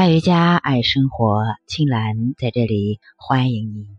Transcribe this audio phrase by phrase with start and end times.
[0.00, 3.98] 爱瑜伽，爱生活，青兰在这里欢迎你。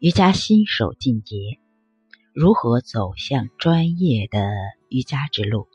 [0.00, 1.60] 瑜伽新手进阶，
[2.32, 4.50] 如何走向专业的
[4.88, 5.68] 瑜伽之路？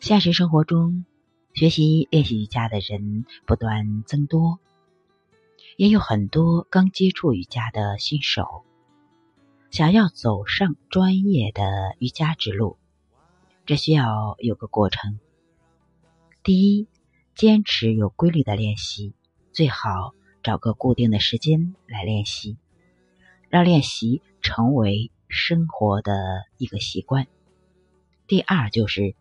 [0.00, 1.04] 现实生活中，
[1.54, 4.58] 学习练习瑜伽的人不断增多，
[5.76, 8.64] 也有很多刚接触瑜伽的新手，
[9.70, 12.78] 想要走上专业的瑜伽之路，
[13.64, 15.20] 这需要有个过程。
[16.42, 16.88] 第一。
[17.34, 19.14] 坚持有规律的练习，
[19.52, 22.58] 最好找个固定的时间来练习，
[23.48, 26.12] 让练习成为生活的
[26.58, 27.26] 一个习惯。
[28.26, 29.14] 第二就是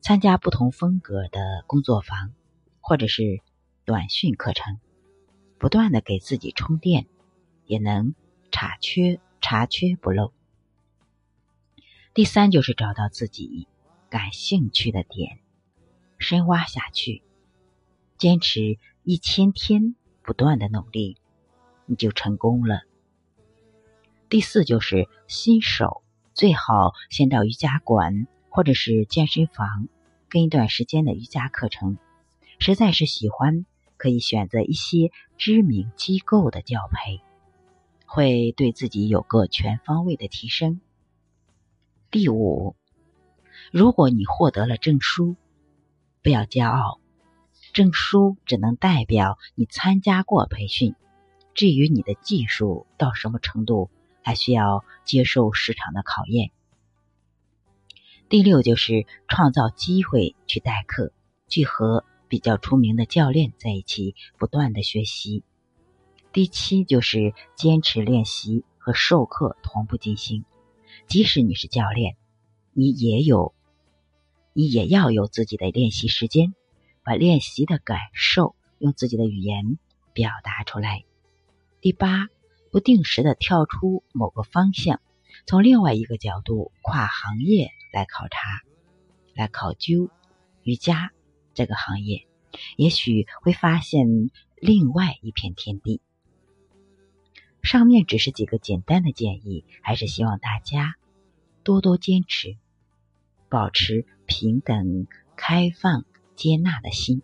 [0.00, 2.32] 参加不同风格的工作坊
[2.80, 3.40] 或者是
[3.84, 4.78] 短训课程，
[5.58, 7.06] 不断的给自己充电，
[7.66, 8.14] 也能
[8.50, 10.32] 查缺查缺不漏。
[12.14, 13.68] 第三就是找到自己
[14.08, 15.38] 感兴趣的点，
[16.18, 17.22] 深挖下去。
[18.20, 21.16] 坚持一千天，不断的努力，
[21.86, 22.82] 你就成功了。
[24.28, 26.02] 第四就是新手
[26.34, 29.88] 最好先到瑜伽馆或者是健身房
[30.28, 31.96] 跟一段时间的瑜伽课程，
[32.58, 33.64] 实在是喜欢，
[33.96, 37.22] 可以选择一些知名机构的教培，
[38.04, 40.82] 会对自己有个全方位的提升。
[42.10, 42.76] 第五，
[43.72, 45.36] 如果你获得了证书，
[46.22, 47.00] 不要骄傲。
[47.72, 50.94] 证书只能代表你参加过培训，
[51.54, 53.90] 至于你的技术到什么程度，
[54.22, 56.50] 还需要接受市场的考验。
[58.28, 61.12] 第六就是创造机会去代课，
[61.48, 65.42] 去和比较出名的教练在一起不断的学习。
[66.32, 70.44] 第七就是坚持练习和授课同步进行，
[71.08, 72.16] 即使你是教练，
[72.72, 73.52] 你也有，
[74.52, 76.54] 你也要有自己的练习时间。
[77.02, 79.78] 把练习的感受用自己的语言
[80.12, 81.04] 表达出来。
[81.80, 82.28] 第八，
[82.70, 85.00] 不定时的跳出某个方向，
[85.46, 88.62] 从另外一个角度跨行业来考察、
[89.34, 90.10] 来考究
[90.62, 91.10] 瑜伽
[91.54, 92.26] 这个行业，
[92.76, 96.00] 也许会发现另外一片天地。
[97.62, 100.94] 上面只是几个简单的建议，还是希望大家
[101.62, 102.56] 多多坚持，
[103.48, 106.04] 保持平等、开放。
[106.40, 107.20] 接纳的心，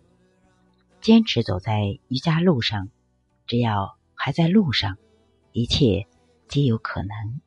[1.00, 2.90] 坚持走在瑜伽路上，
[3.46, 4.98] 只要还在路上，
[5.52, 6.06] 一切
[6.48, 7.40] 皆有可能。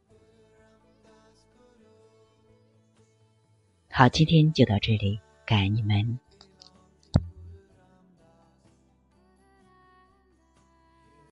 [3.92, 6.20] 好，今天就到这里，感恩你们。